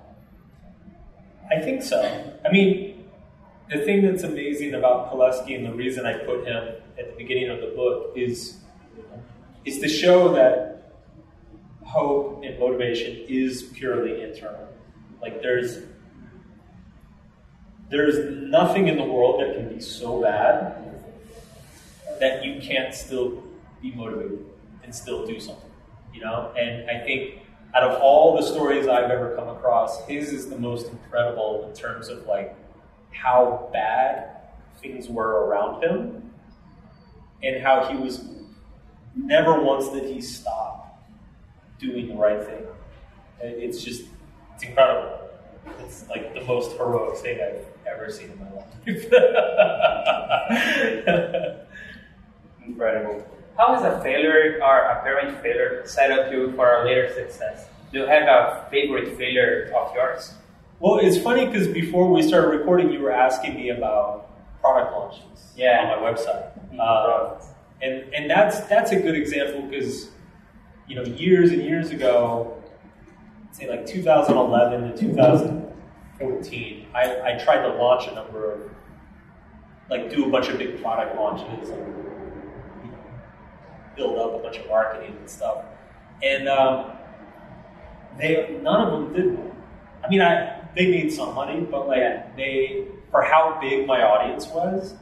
I 1.51 1.59
think 1.59 1.83
so. 1.83 2.01
I 2.45 2.51
mean, 2.51 3.09
the 3.69 3.79
thing 3.79 4.03
that's 4.03 4.23
amazing 4.23 4.73
about 4.73 5.11
Pilecki 5.11 5.55
and 5.55 5.65
the 5.65 5.73
reason 5.73 6.05
I 6.05 6.13
put 6.13 6.47
him 6.47 6.75
at 6.97 7.11
the 7.11 7.15
beginning 7.17 7.49
of 7.49 7.59
the 7.59 7.73
book 7.75 8.13
is 8.15 8.57
is 9.63 9.79
to 9.79 9.87
show 9.87 10.33
that 10.33 10.93
hope 11.83 12.41
and 12.43 12.57
motivation 12.57 13.25
is 13.27 13.63
purely 13.63 14.23
internal. 14.23 14.67
Like 15.21 15.41
there's 15.41 15.83
there's 17.89 18.17
nothing 18.49 18.87
in 18.87 18.97
the 18.97 19.03
world 19.03 19.41
that 19.41 19.55
can 19.55 19.73
be 19.73 19.81
so 19.81 20.21
bad 20.21 20.77
that 22.19 22.45
you 22.45 22.61
can't 22.61 22.93
still 22.93 23.43
be 23.81 23.91
motivated 23.91 24.45
and 24.83 24.95
still 24.95 25.25
do 25.25 25.39
something. 25.39 25.69
You 26.13 26.21
know? 26.21 26.53
And 26.57 26.89
I 26.89 27.03
think 27.03 27.40
out 27.73 27.83
of 27.83 28.01
all 28.01 28.35
the 28.35 28.43
stories 28.43 28.87
I've 28.87 29.09
ever 29.09 29.35
come 29.35 29.47
across, 29.47 30.05
his 30.05 30.33
is 30.33 30.49
the 30.49 30.57
most 30.57 30.89
incredible 30.89 31.65
in 31.67 31.75
terms 31.75 32.09
of 32.09 32.25
like 32.25 32.55
how 33.11 33.69
bad 33.71 34.37
things 34.81 35.07
were 35.07 35.45
around 35.45 35.83
him 35.83 36.31
and 37.43 37.61
how 37.61 37.85
he 37.85 37.95
was 37.95 38.25
never 39.15 39.61
once 39.61 39.89
did 39.89 40.13
he 40.13 40.21
stop 40.21 41.01
doing 41.79 42.07
the 42.07 42.15
right 42.15 42.43
thing. 42.43 42.63
It's 43.41 43.83
just, 43.83 44.05
it's 44.55 44.63
incredible. 44.63 45.29
It's 45.79 46.07
like 46.09 46.33
the 46.33 46.41
most 46.41 46.75
heroic 46.77 47.17
thing 47.17 47.39
I've 47.41 47.65
ever 47.87 48.09
seen 48.11 48.31
in 48.31 48.39
my 48.39 48.51
life. 48.51 48.65
incredible. 52.65 53.25
How 53.61 53.75
is 53.75 53.83
a 53.83 54.01
failure 54.01 54.59
or 54.63 54.79
apparent 54.85 55.39
failure 55.43 55.83
set 55.85 56.09
up 56.09 56.31
you 56.31 56.51
for 56.53 56.81
a 56.81 56.83
later 56.83 57.13
success? 57.13 57.67
Do 57.91 57.99
you 57.99 58.07
have 58.07 58.23
a 58.23 58.65
favorite 58.71 59.15
failure 59.19 59.71
of 59.77 59.93
yours? 59.93 60.33
Well, 60.79 60.97
it's 60.97 61.19
funny 61.19 61.45
because 61.45 61.67
before 61.67 62.11
we 62.11 62.23
started 62.23 62.47
recording, 62.47 62.91
you 62.91 63.01
were 63.01 63.11
asking 63.11 63.53
me 63.53 63.69
about 63.69 64.31
product 64.61 64.93
launches 64.93 65.53
yeah. 65.55 65.93
on 65.93 66.01
my 66.01 66.11
website. 66.11 66.49
Uh, 66.79 67.39
and 67.83 68.11
and 68.15 68.27
that's 68.27 68.61
that's 68.61 68.93
a 68.93 68.95
good 68.95 69.13
example 69.13 69.61
because 69.61 70.09
you 70.87 70.95
know 70.95 71.03
years 71.03 71.51
and 71.51 71.61
years 71.61 71.91
ago, 71.91 72.59
say 73.51 73.69
like 73.69 73.85
2011 73.85 74.91
to 74.91 74.97
2014, 74.97 76.87
I, 76.95 77.33
I 77.33 77.43
tried 77.43 77.61
to 77.61 77.75
launch 77.75 78.07
a 78.07 78.15
number 78.15 78.53
of 78.53 78.71
like 79.91 80.09
do 80.09 80.25
a 80.25 80.29
bunch 80.31 80.47
of 80.47 80.57
big 80.57 80.81
product 80.81 81.15
launches 81.15 81.69
and 81.69 81.85
you 81.87 81.93
know, 81.93 82.20
build 84.01 84.17
up 84.17 84.39
a 84.39 84.43
bunch 84.43 84.57
of 84.57 84.67
marketing 84.67 85.15
and 85.19 85.29
stuff, 85.29 85.63
and 86.23 86.49
um, 86.49 86.91
they 88.17 88.59
none 88.61 88.87
of 88.87 88.91
them 88.91 89.13
did 89.13 89.37
well. 89.37 89.55
I 90.03 90.09
mean, 90.09 90.21
I 90.21 90.61
they 90.75 90.89
made 90.89 91.13
some 91.13 91.35
money, 91.35 91.61
but 91.61 91.87
like 91.87 91.99
yeah. 91.99 92.27
they 92.35 92.87
for 93.11 93.21
how 93.21 93.59
big 93.61 93.85
my 93.85 94.01
audience 94.01 94.47
was, 94.47 94.95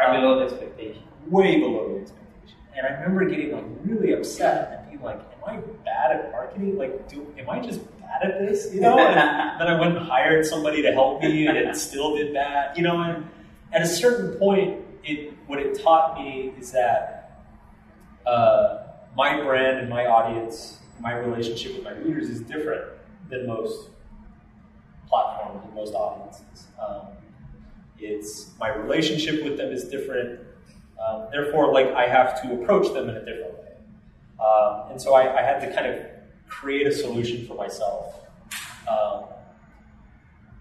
are 0.00 0.12
below 0.12 0.38
the 0.38 0.44
expectation 0.44 1.02
way 1.28 1.58
below 1.58 1.94
the 1.94 2.00
expectation. 2.02 2.58
And 2.76 2.86
I 2.86 2.90
remember 2.90 3.28
getting 3.28 3.52
like 3.52 3.64
really 3.84 4.12
upset 4.12 4.72
and 4.72 4.90
being 4.90 5.02
like, 5.02 5.18
"Am 5.18 5.44
I 5.46 5.56
bad 5.84 6.12
at 6.12 6.32
marketing? 6.32 6.76
Like, 6.76 7.08
do 7.08 7.26
am 7.38 7.48
I 7.48 7.60
just 7.60 7.80
bad 8.00 8.22
at 8.22 8.46
this?" 8.46 8.74
You 8.74 8.80
know. 8.80 8.98
and 8.98 9.16
then 9.60 9.68
I 9.68 9.80
went 9.80 9.96
and 9.96 10.06
hired 10.06 10.44
somebody 10.44 10.82
to 10.82 10.92
help 10.92 11.22
me, 11.22 11.46
and 11.46 11.56
it 11.56 11.76
still 11.76 12.16
did 12.16 12.34
bad. 12.34 12.76
You 12.76 12.82
know. 12.82 13.00
And 13.00 13.26
at 13.72 13.82
a 13.82 13.86
certain 13.86 14.38
point, 14.38 14.84
it 15.04 15.32
what 15.46 15.58
it 15.58 15.80
taught 15.82 16.18
me 16.18 16.52
is 16.58 16.72
that 16.72 17.23
uh, 18.26 18.82
my 19.16 19.40
brand 19.42 19.78
and 19.78 19.88
my 19.88 20.06
audience, 20.06 20.78
my 21.00 21.14
relationship 21.14 21.74
with 21.74 21.84
my 21.84 21.92
readers 21.92 22.28
is 22.28 22.40
different 22.40 22.84
than 23.30 23.46
most 23.46 23.88
platforms 25.08 25.62
and 25.64 25.74
most 25.74 25.94
audiences. 25.94 26.66
Um, 26.84 27.08
it's 27.98 28.50
my 28.58 28.74
relationship 28.74 29.44
with 29.44 29.56
them 29.56 29.72
is 29.72 29.84
different 29.84 30.40
um, 31.06 31.26
therefore, 31.30 31.72
like 31.72 31.88
I 31.88 32.06
have 32.06 32.40
to 32.42 32.54
approach 32.54 32.92
them 32.92 33.08
in 33.08 33.16
a 33.16 33.24
different 33.24 33.54
way. 33.58 33.72
Um, 34.40 34.90
and 34.92 35.00
so 35.00 35.14
I, 35.14 35.38
I, 35.38 35.42
had 35.42 35.60
to 35.60 35.74
kind 35.74 35.86
of 35.86 36.06
create 36.48 36.86
a 36.86 36.92
solution 36.92 37.46
for 37.46 37.54
myself, 37.54 38.20
um, 38.88 39.24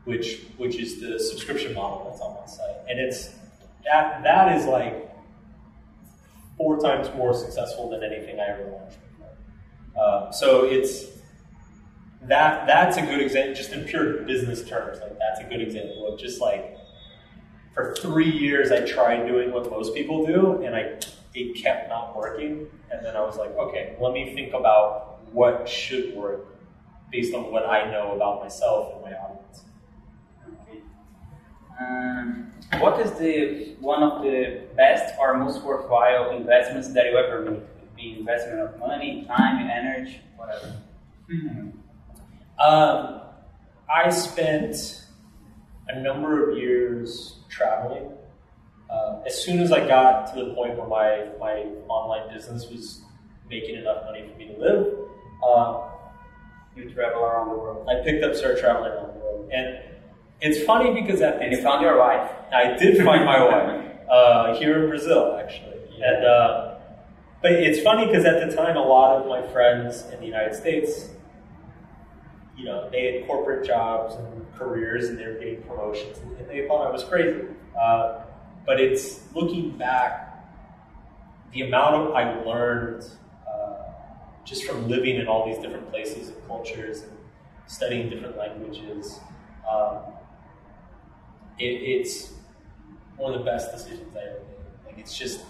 which 0.06 0.42
which 0.58 0.76
is 0.78 1.00
the 1.00 1.20
subscription 1.20 1.74
model 1.74 2.08
that's 2.10 2.22
on 2.22 2.36
my 2.40 2.46
site, 2.46 2.90
and 2.90 3.00
it's 3.00 3.30
that 3.86 4.24
that 4.24 4.58
is 4.58 4.66
like 4.66 5.10
four 6.58 6.80
times 6.80 7.10
more 7.16 7.34
successful 7.34 7.90
than 7.90 8.04
anything 8.04 8.40
I 8.40 8.50
ever 8.50 8.70
launched 8.72 8.98
before. 9.10 10.04
Um, 10.04 10.34
so 10.34 10.66
it's 10.66 11.06
that 12.24 12.68
that's 12.68 12.98
a 12.98 13.02
good 13.02 13.20
example, 13.20 13.54
just 13.54 13.72
in 13.72 13.86
pure 13.86 14.24
business 14.24 14.68
terms. 14.68 15.00
Like 15.00 15.18
that's 15.20 15.40
a 15.40 15.44
good 15.44 15.62
example 15.62 16.08
of 16.08 16.20
just 16.20 16.40
like 16.40 16.78
for 17.74 17.96
three 17.96 18.30
years 18.30 18.72
I 18.72 18.82
tried 18.82 19.28
doing 19.28 19.52
what 19.52 19.70
most 19.70 19.94
people 19.94 20.26
do, 20.26 20.64
and 20.64 20.76
I 20.76 21.00
it 21.34 21.62
kept 21.62 21.90
not 21.90 22.16
working. 22.16 22.68
And 22.92 23.06
then 23.06 23.16
I 23.16 23.22
was 23.22 23.38
like, 23.38 23.52
okay, 23.58 23.96
let 24.00 24.14
me 24.14 24.34
think 24.36 24.54
about 24.54 25.20
what 25.32 25.68
should 25.68 26.16
work 26.16 26.46
based 27.12 27.34
on 27.34 27.52
what 27.52 27.66
I 27.66 27.92
know 27.92 28.14
about 28.14 28.42
myself 28.42 28.94
and 28.94 29.02
my 29.02 29.18
audience. 29.18 29.64
Um, 31.84 32.52
what 32.80 33.00
is 33.00 33.12
the 33.14 33.76
one 33.80 34.04
of 34.04 34.22
the 34.24 34.62
best 34.76 35.16
or 35.20 35.38
most 35.38 35.62
worthwhile 35.64 36.32
investments 36.32 36.94
that 36.94 37.06
you 37.06 37.18
ever 37.18 37.42
made? 37.42 37.62
Be 37.96 38.18
investment 38.20 38.60
of 38.60 38.80
money, 38.80 39.24
time, 39.26 39.70
energy, 39.70 40.20
whatever. 40.36 40.74
Um, 42.60 43.22
I 43.94 44.10
spent 44.10 45.06
a 45.88 46.00
number 46.00 46.50
of 46.50 46.58
years 46.58 47.36
traveling. 47.50 48.12
Uh, 48.90 49.22
as 49.26 49.44
soon 49.44 49.60
as 49.60 49.72
I 49.72 49.88
got 49.88 50.34
to 50.34 50.44
the 50.44 50.54
point 50.54 50.78
where 50.78 50.88
my, 50.88 51.28
my 51.40 51.66
online 51.88 52.34
business 52.34 52.70
was 52.70 53.02
making 53.50 53.76
enough 53.76 54.06
money 54.06 54.28
for 54.28 54.38
me 54.38 54.48
to 54.48 54.60
live, 54.60 54.98
uh, 55.46 55.90
you 56.76 56.90
travel 56.92 57.24
around 57.24 57.50
the 57.50 57.56
world. 57.56 57.88
I 57.88 58.04
picked 58.04 58.24
up, 58.24 58.36
started 58.36 58.60
traveling 58.60 58.92
around 58.92 59.14
the 59.14 59.20
world, 59.20 59.50
and 59.52 59.93
it's 60.44 60.66
funny 60.66 60.94
because 61.00 61.22
at 61.22 61.40
the. 61.40 61.46
and 61.46 61.52
you 61.54 61.62
found 61.62 61.82
your 61.82 61.98
wife. 61.98 62.30
I 62.52 62.78
did 62.78 63.04
find 63.04 63.26
my 63.26 63.44
wife 63.44 63.92
uh, 64.10 64.56
here 64.60 64.84
in 64.84 64.90
Brazil, 64.90 65.38
actually, 65.42 65.80
and 66.02 66.26
uh, 66.26 66.76
but 67.42 67.52
it's 67.54 67.82
funny 67.82 68.06
because 68.06 68.26
at 68.26 68.48
the 68.48 68.56
time, 68.56 68.78
a 68.78 68.82
lot 68.82 69.20
of 69.20 69.28
my 69.28 69.42
friends 69.52 70.04
in 70.12 70.20
the 70.20 70.26
United 70.26 70.56
States 70.56 71.10
you 72.58 72.66
know, 72.66 72.90
they 72.90 73.14
had 73.14 73.28
corporate 73.28 73.66
jobs 73.66 74.16
and 74.16 74.46
careers 74.56 75.10
and 75.10 75.18
they 75.18 75.26
were 75.26 75.34
getting 75.34 75.62
promotions 75.64 76.20
and 76.20 76.48
they 76.48 76.68
thought 76.68 76.88
I 76.88 76.92
was 76.92 77.04
crazy. 77.04 77.42
Uh, 77.80 78.22
but 78.66 78.80
it's 78.80 79.22
looking 79.34 79.78
back, 79.78 80.46
the 81.52 81.62
amount 81.62 81.96
of 81.96 82.14
I 82.14 82.42
learned 82.44 83.06
uh, 83.48 83.84
just 84.46 84.64
from 84.66 84.88
living 84.88 85.18
in 85.18 85.28
all 85.28 85.46
these 85.46 85.62
different 85.62 85.90
places 85.90 86.30
and 86.30 86.48
cultures 86.48 87.02
and 87.02 87.12
studying 87.68 88.10
different 88.10 88.38
languages. 88.38 89.20
Um, 89.70 89.98
it, 91.60 91.64
it's 91.64 92.34
one 93.18 93.34
of 93.34 93.40
the 93.40 93.46
best 93.46 93.72
decisions 93.72 94.16
I 94.16 94.20
ever 94.20 94.40
made. 94.40 94.86
Like 94.86 94.98
it's 94.98 95.18
just 95.18 95.42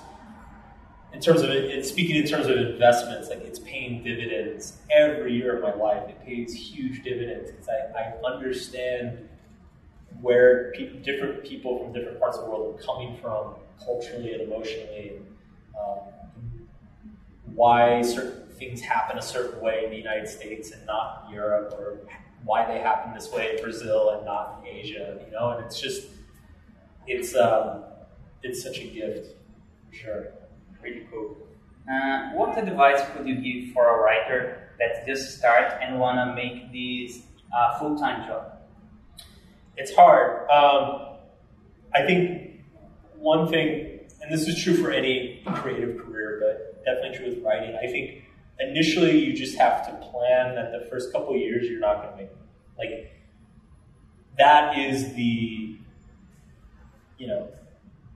in 1.13 1.19
terms 1.21 1.41
of 1.41 1.51
it, 1.51 1.85
speaking 1.85 2.15
in 2.15 2.25
terms 2.25 2.47
of 2.47 2.57
investments, 2.57 3.29
like 3.29 3.41
it's 3.41 3.59
paying 3.59 4.03
dividends 4.03 4.77
every 4.91 5.35
year 5.35 5.55
of 5.55 5.61
my 5.61 5.73
life. 5.73 6.09
It 6.09 6.25
pays 6.25 6.53
huge 6.53 7.03
dividends 7.03 7.51
because 7.51 7.69
I, 7.69 7.99
I 7.99 8.33
understand 8.33 9.29
where 10.21 10.71
pe- 10.75 10.97
different 11.03 11.43
people 11.43 11.79
from 11.79 11.93
different 11.93 12.19
parts 12.19 12.37
of 12.37 12.45
the 12.45 12.49
world 12.49 12.79
are 12.79 12.83
coming 12.83 13.17
from 13.21 13.55
culturally 13.83 14.33
and 14.33 14.41
emotionally, 14.41 15.13
and 15.17 15.25
um, 15.79 16.67
why 17.53 18.01
certain 18.01 18.47
things 18.57 18.81
happen 18.81 19.17
a 19.17 19.21
certain 19.21 19.61
way 19.61 19.83
in 19.85 19.91
the 19.91 19.97
United 19.97 20.27
States 20.27 20.71
and 20.71 20.83
not 20.87 21.25
in 21.27 21.35
Europe, 21.35 21.73
or 21.77 21.99
why 22.43 22.65
they 22.65 22.79
happen 22.79 23.13
this 23.13 23.31
way 23.31 23.55
in 23.55 23.63
Brazil 23.63 24.11
and 24.11 24.25
not 24.25 24.61
in 24.61 24.75
Asia. 24.75 25.19
You 25.25 25.31
know, 25.31 25.51
and 25.51 25.65
it's 25.65 25.79
just 25.79 26.07
it's 27.07 27.35
um, 27.35 27.83
it's 28.41 28.61
such 28.63 28.79
a 28.79 28.85
gift 28.85 29.35
for 29.89 29.95
sure 29.95 30.33
pretty 30.83 31.07
cool. 31.09 31.37
Uh, 31.89 32.31
what 32.33 32.57
advice 32.57 33.01
could 33.15 33.25
you 33.25 33.35
give 33.35 33.73
for 33.73 33.87
a 33.87 34.01
writer 34.03 34.69
that 34.79 35.07
just 35.07 35.37
start 35.37 35.79
and 35.81 35.97
want 35.97 36.17
to 36.17 36.35
make 36.35 36.71
this 36.73 37.21
uh, 37.55 37.79
full-time 37.79 38.27
job? 38.27 38.57
It's 39.77 39.95
hard. 39.95 40.49
Um, 40.49 41.19
I 41.95 42.05
think 42.05 42.63
one 43.15 43.47
thing, 43.47 43.99
and 44.21 44.31
this 44.31 44.45
is 44.47 44.61
true 44.61 44.75
for 44.75 44.91
any 44.91 45.41
creative 45.55 45.97
career, 45.97 46.41
but 46.43 46.83
definitely 46.83 47.17
true 47.17 47.29
with 47.29 47.43
writing. 47.45 47.75
I 47.81 47.87
think 47.87 48.22
initially 48.59 49.17
you 49.19 49.33
just 49.33 49.57
have 49.57 49.85
to 49.85 50.07
plan 50.07 50.55
that 50.55 50.71
the 50.71 50.87
first 50.89 51.11
couple 51.11 51.35
years 51.35 51.67
you're 51.67 51.79
not 51.79 52.01
going 52.01 52.11
to 52.11 52.17
make 52.17 52.29
like 52.77 53.15
that 54.37 54.77
is 54.77 55.13
the 55.13 55.77
you 57.17 57.27
know 57.27 57.49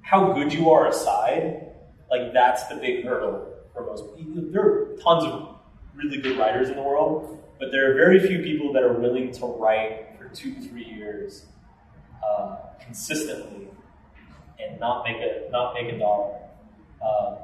how 0.01 0.33
good 0.33 0.53
you 0.53 0.69
are 0.69 0.87
aside 0.87 1.67
like 2.09 2.33
that's 2.33 2.65
the 2.67 2.75
big 2.75 3.03
hurdle 3.03 3.53
for 3.77 3.85
most 3.85 4.15
people. 4.17 4.41
There 4.51 4.61
are 4.61 4.85
tons 5.01 5.23
of 5.25 5.55
really 5.95 6.17
good 6.17 6.37
writers 6.37 6.69
in 6.69 6.75
the 6.75 6.81
world, 6.81 7.43
but 7.59 7.71
there 7.71 7.91
are 7.91 7.95
very 7.95 8.19
few 8.19 8.39
people 8.39 8.73
that 8.73 8.83
are 8.83 8.93
willing 8.93 9.31
to 9.33 9.45
write 9.45 10.17
for 10.17 10.27
two, 10.29 10.55
three 10.61 10.85
years 10.85 11.45
uh, 12.25 12.57
consistently 12.83 13.67
and 14.59 14.79
not 14.79 15.03
make 15.03 15.17
a 15.17 15.49
not 15.51 15.73
make 15.73 15.93
a 15.93 15.99
dollar. 15.99 16.39
Uh, 17.03 17.35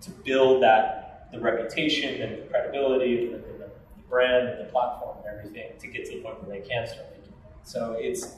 to 0.00 0.10
build 0.24 0.62
that 0.62 1.05
the 1.32 1.40
reputation 1.40 2.20
and 2.20 2.42
the 2.42 2.46
credibility 2.46 3.26
and 3.26 3.34
the, 3.34 3.38
the, 3.38 3.70
brand 4.08 4.48
and 4.48 4.60
the 4.60 4.70
platform 4.70 5.18
and 5.18 5.36
everything 5.36 5.72
to 5.80 5.88
get 5.88 6.04
to 6.04 6.16
the 6.16 6.22
point 6.22 6.40
where 6.40 6.60
they 6.60 6.64
can 6.64 6.86
start 6.86 7.06
making 7.10 7.32
money. 7.42 7.56
So 7.64 7.96
it's 7.98 8.36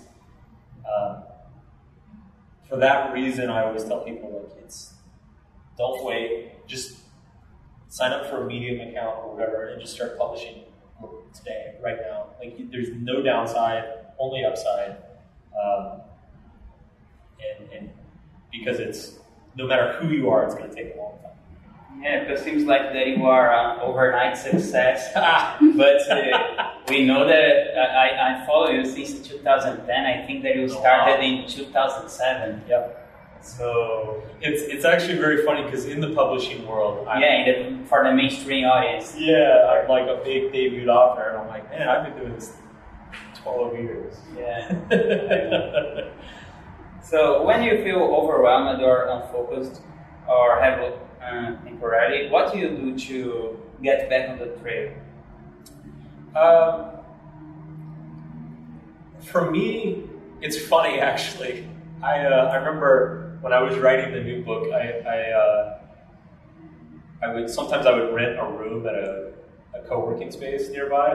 um, 0.89 1.25
for 2.67 2.77
that 2.77 3.13
reason 3.13 3.51
I 3.51 3.67
always 3.67 3.85
tell 3.85 4.01
people 4.01 4.33
like 4.33 4.65
it's 4.65 4.95
don't 5.77 6.03
wait. 6.05 6.67
Just 6.67 7.01
sign 7.89 8.13
up 8.13 8.31
for 8.31 8.45
a 8.45 8.47
Medium 8.47 8.89
account 8.89 9.19
or 9.19 9.35
whatever 9.35 9.69
and 9.69 9.81
just 9.81 9.95
start 9.95 10.19
publishing 10.19 10.65
today, 11.35 11.75
right 11.83 11.99
now. 12.01 12.27
Like 12.39 12.71
there's 12.71 12.89
no 12.91 13.23
downside, 13.23 13.85
only 14.19 14.45
upside, 14.45 14.97
um, 15.61 16.01
and, 17.41 17.73
and 17.73 17.91
because 18.51 18.81
it's 18.81 19.19
no 19.57 19.67
matter 19.67 19.93
who 19.95 20.09
you 20.09 20.31
are, 20.31 20.45
it's 20.45 20.55
going 20.55 20.69
to 20.69 20.75
take 20.75 20.95
a 20.95 20.99
long 20.99 21.19
time. 21.23 21.33
Yeah, 21.97 22.21
because 22.21 22.41
it 22.41 22.45
seems 22.45 22.65
like 22.65 22.93
that 22.93 23.09
you 23.09 23.25
are 23.27 23.53
an 23.53 23.81
overnight 23.81 24.37
success. 24.37 25.13
but 25.15 26.11
uh, 26.11 26.71
we 26.89 27.05
know 27.05 27.27
that 27.27 27.77
uh, 27.77 27.81
I, 27.81 28.43
I 28.43 28.47
follow 28.47 28.71
you 28.71 28.85
since 28.87 29.27
2010. 29.27 30.07
I 30.07 30.27
think 30.27 30.43
that 30.45 30.57
you 30.57 30.69
started 30.69 31.25
in 31.25 31.49
2007. 31.49 32.63
Yep. 32.69 33.05
So 33.41 34.23
it's 34.41 34.63
it's 34.63 34.85
actually 34.85 35.17
very 35.17 35.45
funny 35.45 35.63
because 35.63 35.87
in 35.87 36.01
the 36.01 36.11
publishing 36.11 36.67
world, 36.67 37.07
I'm, 37.09 37.23
yeah, 37.23 37.45
the, 37.47 37.85
for 37.87 38.05
the 38.05 38.13
mainstream 38.13 38.65
audience, 38.65 39.15
yeah, 39.17 39.83
I'm 39.83 39.89
like 39.89 40.09
a 40.09 40.21
big 40.25 40.53
debut 40.53 40.89
author, 40.89 41.31
and 41.31 41.39
I'm 41.39 41.49
like, 41.49 41.71
man, 41.71 41.89
I've 41.89 42.05
been 42.05 42.19
doing 42.19 42.35
this 42.35 42.57
12 43.43 43.75
years. 43.75 44.15
Yeah. 44.37 44.73
so 47.03 47.45
when 47.45 47.63
you 47.63 47.83
feel 47.83 47.99
overwhelmed 48.03 48.83
or 48.83 49.07
unfocused, 49.07 49.83
or 50.29 50.61
have 50.61 50.81
uh, 51.29 51.57
temporarily, 51.65 52.31
what 52.31 52.53
do 52.53 52.59
you 52.59 52.69
do 52.69 52.99
to 52.99 53.61
get 53.83 54.09
back 54.09 54.31
on 54.31 54.39
the 54.39 54.47
trail? 54.61 54.93
Um, 56.35 56.91
for 59.21 59.51
me, 59.51 60.05
it's 60.41 60.59
funny 60.67 61.01
actually. 61.01 61.69
I 62.03 62.21
uh, 62.21 62.51
I 62.53 62.57
remember 62.57 63.39
when 63.41 63.53
I 63.53 63.61
was 63.61 63.77
writing 63.79 64.13
the 64.13 64.23
new 64.23 64.45
book, 64.45 64.73
I 64.73 65.01
I, 65.01 65.31
uh, 65.31 65.79
I 67.23 67.35
would 67.35 67.51
sometimes 67.51 67.87
I 67.87 67.93
would 67.93 68.15
rent 68.15 68.39
a 68.39 68.45
room 68.45 68.87
at 68.87 68.95
a, 68.95 69.33
a 69.75 69.81
co-working 69.89 70.31
space 70.31 70.69
nearby 70.71 71.15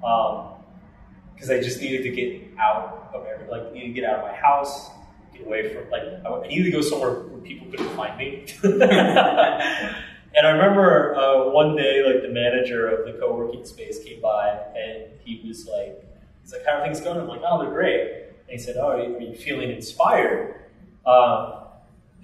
because 0.00 1.50
um, 1.50 1.56
I 1.56 1.60
just 1.60 1.80
needed 1.80 2.02
to 2.02 2.10
get 2.10 2.42
out 2.58 3.10
of 3.14 3.26
every 3.26 3.48
like 3.48 3.72
needed 3.72 3.94
to 3.94 4.00
get 4.00 4.04
out 4.04 4.18
of 4.18 4.24
my 4.24 4.34
house, 4.34 4.90
get 5.36 5.46
away 5.46 5.74
from 5.74 5.90
like 5.90 6.02
I 6.02 6.48
needed 6.48 6.64
to 6.64 6.70
go 6.70 6.80
somewhere 6.80 7.12
where 7.12 7.40
people 7.40 7.68
couldn't 7.70 7.94
find 7.96 8.16
me. 8.18 8.46
and 8.62 10.46
I 10.46 10.50
remember 10.50 11.14
uh, 11.16 11.50
one 11.50 11.76
day, 11.76 12.04
like 12.04 12.22
the 12.22 12.28
manager 12.28 12.88
of 12.88 13.06
the 13.06 13.18
co-working 13.18 13.64
space 13.64 14.02
came 14.02 14.20
by, 14.20 14.58
and 14.76 15.04
he 15.24 15.42
was 15.46 15.66
like, 15.66 16.04
"He's 16.42 16.52
like, 16.52 16.64
how 16.66 16.78
are 16.78 16.84
things 16.84 17.00
going?" 17.00 17.18
I'm 17.18 17.28
like, 17.28 17.42
"Oh, 17.44 17.62
they're 17.62 17.72
great." 17.72 18.10
And 18.48 18.50
he 18.50 18.58
said, 18.58 18.76
"Oh, 18.76 18.88
are 18.88 19.20
you 19.20 19.34
feeling 19.34 19.70
inspired?" 19.70 20.60
Um, 21.06 21.54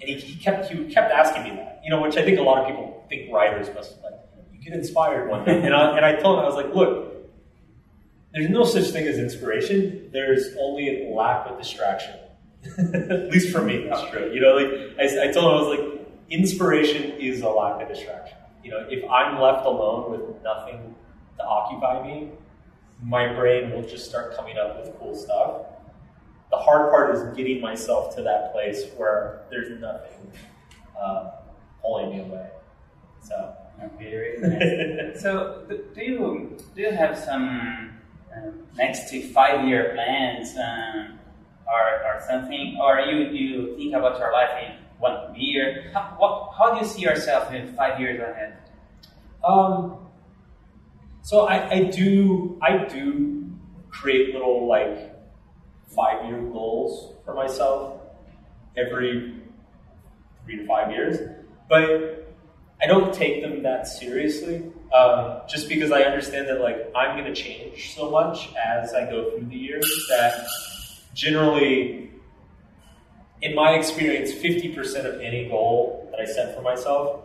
and 0.01 0.09
he, 0.09 0.15
he, 0.15 0.35
kept 0.35 0.69
he 0.69 0.93
kept 0.93 1.11
asking 1.11 1.43
me 1.43 1.51
that, 1.51 1.81
you 1.83 1.89
know, 1.89 2.01
which 2.01 2.17
I 2.17 2.23
think 2.23 2.39
a 2.39 2.41
lot 2.41 2.59
of 2.59 2.67
people 2.67 3.05
think 3.09 3.31
writers 3.31 3.67
must 3.73 4.01
like. 4.03 4.13
You 4.53 4.59
get 4.59 4.77
inspired 4.77 5.29
one 5.29 5.43
day, 5.43 5.61
and 5.61 5.73
I, 5.73 5.97
and 5.97 6.05
I 6.05 6.15
told 6.21 6.39
him 6.39 6.45
I 6.45 6.47
was 6.47 6.55
like, 6.55 6.73
"Look, 6.73 7.13
there's 8.33 8.49
no 8.49 8.63
such 8.63 8.91
thing 8.91 9.07
as 9.07 9.17
inspiration. 9.17 10.09
There's 10.13 10.55
only 10.59 11.07
a 11.07 11.13
lack 11.13 11.47
of 11.49 11.57
distraction." 11.57 12.15
At 12.77 13.29
least 13.29 13.51
for 13.51 13.61
me, 13.61 13.87
that's 13.87 14.09
true. 14.09 14.31
You 14.33 14.41
know, 14.41 14.55
like 14.55 14.97
I, 14.99 15.29
I 15.29 15.31
told 15.31 15.45
him, 15.45 15.51
I 15.51 15.61
was 15.61 15.79
like, 15.79 16.07
inspiration 16.29 17.11
is 17.19 17.41
a 17.41 17.49
lack 17.49 17.81
of 17.81 17.89
distraction. 17.89 18.37
You 18.63 18.71
know, 18.71 18.87
if 18.89 19.03
I'm 19.09 19.39
left 19.39 19.65
alone 19.65 20.11
with 20.11 20.41
nothing 20.43 20.95
to 21.37 21.43
occupy 21.43 22.05
me, 22.07 22.31
my 23.01 23.33
brain 23.33 23.71
will 23.71 23.81
just 23.81 24.09
start 24.09 24.35
coming 24.35 24.57
up 24.57 24.79
with 24.79 24.97
cool 24.99 25.15
stuff. 25.15 25.63
The 26.51 26.57
hard 26.57 26.91
part 26.91 27.15
is 27.15 27.35
getting 27.35 27.61
myself 27.61 28.15
to 28.15 28.21
that 28.21 28.53
place 28.53 28.85
where 28.95 29.41
there's 29.49 29.79
nothing 29.81 30.31
uh, 30.99 31.31
pulling 31.81 32.11
me 32.11 32.21
away. 32.21 32.49
So. 33.21 33.55
Very 33.99 34.37
nice. 34.39 35.21
so, 35.21 35.65
do 35.67 36.01
you 36.01 36.57
do 36.75 36.81
you 36.81 36.91
have 36.91 37.17
some 37.17 37.91
um, 38.35 38.63
next 38.75 39.13
five 39.33 39.67
year 39.67 39.91
plans? 39.93 40.55
Um, 40.57 41.19
or, 41.67 42.05
or 42.05 42.21
something, 42.27 42.77
or 42.81 42.99
you, 42.99 43.29
you 43.29 43.77
think 43.77 43.93
about 43.93 44.19
your 44.19 44.31
life 44.31 44.51
in 44.63 44.77
one 44.99 45.35
year? 45.35 45.91
How, 45.93 46.15
what, 46.17 46.53
how 46.57 46.73
do 46.73 46.79
you 46.79 46.85
see 46.85 47.01
yourself 47.01 47.51
in 47.53 47.73
five 47.75 47.99
years 47.99 48.19
ahead? 48.19 48.57
Um, 49.43 49.97
so 51.21 51.47
I, 51.47 51.69
I 51.69 51.83
do 51.83 52.59
I 52.61 52.85
do 52.85 53.49
create 53.89 54.33
little 54.33 54.67
like 54.67 55.15
five 55.95 56.25
year 56.25 56.41
goals 56.41 57.13
for 57.25 57.33
myself 57.33 58.01
every 58.75 59.35
three 60.43 60.57
to 60.57 60.65
five 60.65 60.91
years, 60.91 61.17
but 61.69 62.33
I 62.81 62.87
don't 62.87 63.13
take 63.13 63.41
them 63.41 63.63
that 63.63 63.87
seriously. 63.87 64.63
Um, 64.93 65.41
just 65.49 65.69
because 65.69 65.91
I 65.91 66.03
understand 66.03 66.47
that 66.49 66.59
like 66.61 66.91
I'm 66.95 67.17
going 67.17 67.33
to 67.33 67.41
change 67.41 67.95
so 67.95 68.11
much 68.11 68.49
as 68.55 68.93
I 68.93 69.09
go 69.09 69.31
through 69.31 69.47
the 69.47 69.55
years 69.55 70.05
that 70.09 70.45
generally, 71.13 72.11
in 73.41 73.55
my 73.55 73.71
experience, 73.71 74.31
50% 74.31 75.05
of 75.05 75.21
any 75.21 75.47
goal 75.47 76.07
that 76.11 76.19
I 76.19 76.25
set 76.25 76.55
for 76.55 76.61
myself, 76.61 77.21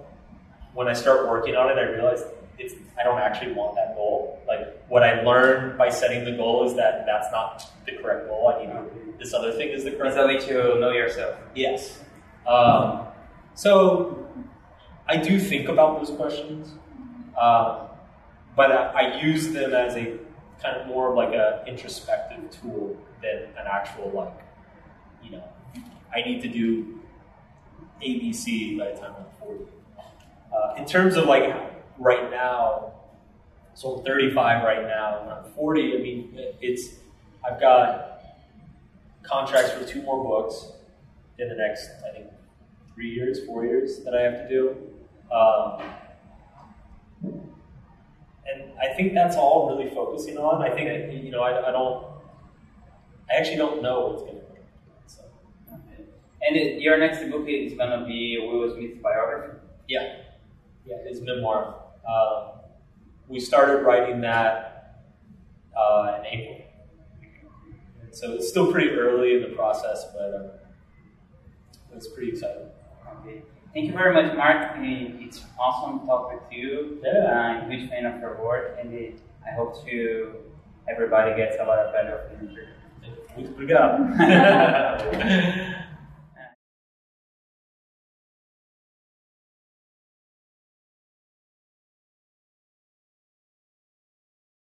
when 0.75 0.89
I 0.89 0.93
start 0.93 1.29
working 1.29 1.57
on 1.57 1.71
it, 1.71 1.79
I 1.79 1.91
realize 1.91 2.23
it's, 2.59 2.75
I 2.99 3.05
don't 3.05 3.19
actually 3.19 3.53
want 3.53 3.77
that 3.77 3.95
goal. 3.95 4.41
Like 4.47 4.83
what 4.89 5.03
I 5.03 5.23
learned 5.23 5.79
by 5.79 5.89
setting 5.89 6.25
the 6.25 6.33
goal 6.33 6.67
is 6.67 6.75
that 6.75 7.05
that's 7.07 7.31
not 7.31 7.65
the 7.87 7.93
correct 7.93 8.29
goal. 8.29 8.49
I 8.49 8.65
need 8.65 9.19
this 9.19 9.35
other 9.35 9.53
thing 9.53 9.69
is 9.69 9.85
the 9.85 9.93
correct. 9.93 10.17
It's 10.17 10.23
a 10.23 10.27
way 10.27 10.39
to 10.39 10.81
know 10.81 10.91
yourself. 10.91 11.37
Yes. 11.55 12.01
Um, 12.47 13.07
so 13.55 14.27
I 15.09 15.17
do 15.17 15.39
think 15.41 15.69
about 15.69 15.99
those 15.99 16.17
questions, 16.17 16.75
uh, 17.41 17.89
but 18.57 18.73
I, 18.73 19.17
I 19.17 19.21
use 19.21 19.49
them 19.53 19.75
as 19.75 19.97
a 19.97 20.17
kind 20.63 20.77
of 20.77 20.87
more 20.87 21.11
of 21.11 21.17
like 21.17 21.35
a 21.35 21.65
introspective 21.67 22.51
tool 22.51 22.97
than 23.23 23.45
an 23.59 23.67
actual 23.71 24.11
like, 24.11 24.33
you 25.23 25.31
know, 25.31 25.45
I 26.15 26.23
need 26.23 26.43
to 26.43 26.49
do 26.49 27.01
ABC 28.03 28.79
by 28.79 28.93
the 28.93 28.99
time 28.99 29.15
I'm 29.19 29.47
40. 29.47 29.65
Uh, 30.53 30.75
in 30.77 30.87
terms 30.87 31.17
of 31.17 31.27
like 31.27 31.55
right 31.99 32.31
now, 32.31 32.93
so 33.75 33.97
I'm 33.97 34.05
35 34.05 34.65
right 34.65 34.83
now, 34.83 35.21
and 35.23 35.31
I'm 35.31 35.53
40. 35.53 35.97
I 35.97 35.99
mean, 35.99 36.31
it's 36.61 36.97
I've 37.49 37.61
got 37.61 38.21
contracts 39.23 39.73
for 39.73 39.85
two 39.85 40.03
more 40.03 40.23
books 40.25 40.73
in 41.39 41.49
the 41.49 41.55
next, 41.55 41.89
I 42.09 42.13
think, 42.13 42.27
three 42.93 43.11
years, 43.11 43.45
four 43.47 43.65
years 43.65 44.01
that 44.05 44.15
I 44.15 44.23
have 44.23 44.49
to 44.49 44.49
do. 44.49 44.77
Um, 45.33 45.83
and 48.53 48.73
I 48.81 48.95
think 48.95 49.15
that's 49.15 49.37
all 49.37 49.69
really 49.69 49.91
focusing 49.91 50.39
on. 50.39 50.63
I 50.63 50.75
think 50.75 51.25
you 51.25 51.31
know 51.31 51.43
I, 51.43 51.69
I 51.69 51.73
don't. 51.73 52.07
I 53.31 53.35
actually 53.39 53.57
don't 53.57 53.83
know 53.83 54.07
what's 54.09 54.23
going 54.23 54.37
to 54.37 54.41
happen. 54.41 54.63
So. 55.07 55.23
Okay. 55.69 56.05
And 56.43 56.57
it, 56.57 56.81
your 56.81 56.97
next 56.99 57.19
book 57.31 57.47
is 57.47 57.75
going 57.75 57.99
to 57.99 58.07
be 58.07 58.39
Will 58.41 58.75
Smith's 58.75 58.99
biography. 59.03 59.59
Yeah, 59.87 60.17
yeah, 60.87 60.97
his 61.07 61.21
memoir. 61.21 61.75
Uh, 62.09 62.53
we 63.29 63.39
started 63.39 63.83
writing 63.83 64.21
that 64.23 65.05
uh, 65.77 66.19
in 66.21 66.27
April, 66.27 66.67
so 68.13 68.33
it's 68.33 68.49
still 68.49 68.73
pretty 68.73 68.91
early 68.91 69.35
in 69.35 69.43
the 69.43 69.55
process, 69.55 70.07
but 70.15 70.35
uh, 70.35 71.95
it's 71.95 72.09
pretty 72.09 72.31
exciting. 72.31 72.69
Okay. 73.21 73.43
Thank 73.75 73.87
you 73.87 73.93
very 73.93 74.15
much, 74.15 74.37
Mark. 74.37 74.77
It's 74.79 75.45
awesome 75.59 76.01
to 76.01 76.07
talk 76.07 76.33
with 76.33 76.43
you. 76.51 77.01
Yeah. 77.05 77.29
Uh, 77.29 77.35
I'm 77.35 77.71
a 77.71 77.75
huge 77.75 77.91
fan 77.91 78.07
of 78.07 78.21
your 78.21 78.43
work, 78.43 78.79
and 78.81 78.89
I 79.47 79.55
hope 79.55 79.85
to 79.87 80.37
everybody 80.91 81.37
gets 81.37 81.57
a 81.61 81.65
lot 81.65 81.79
of 81.79 81.93
value 81.93 82.17
from 82.29 82.49
it. 82.49 82.69
Muito 83.37 83.51
obrigado. 83.55 84.09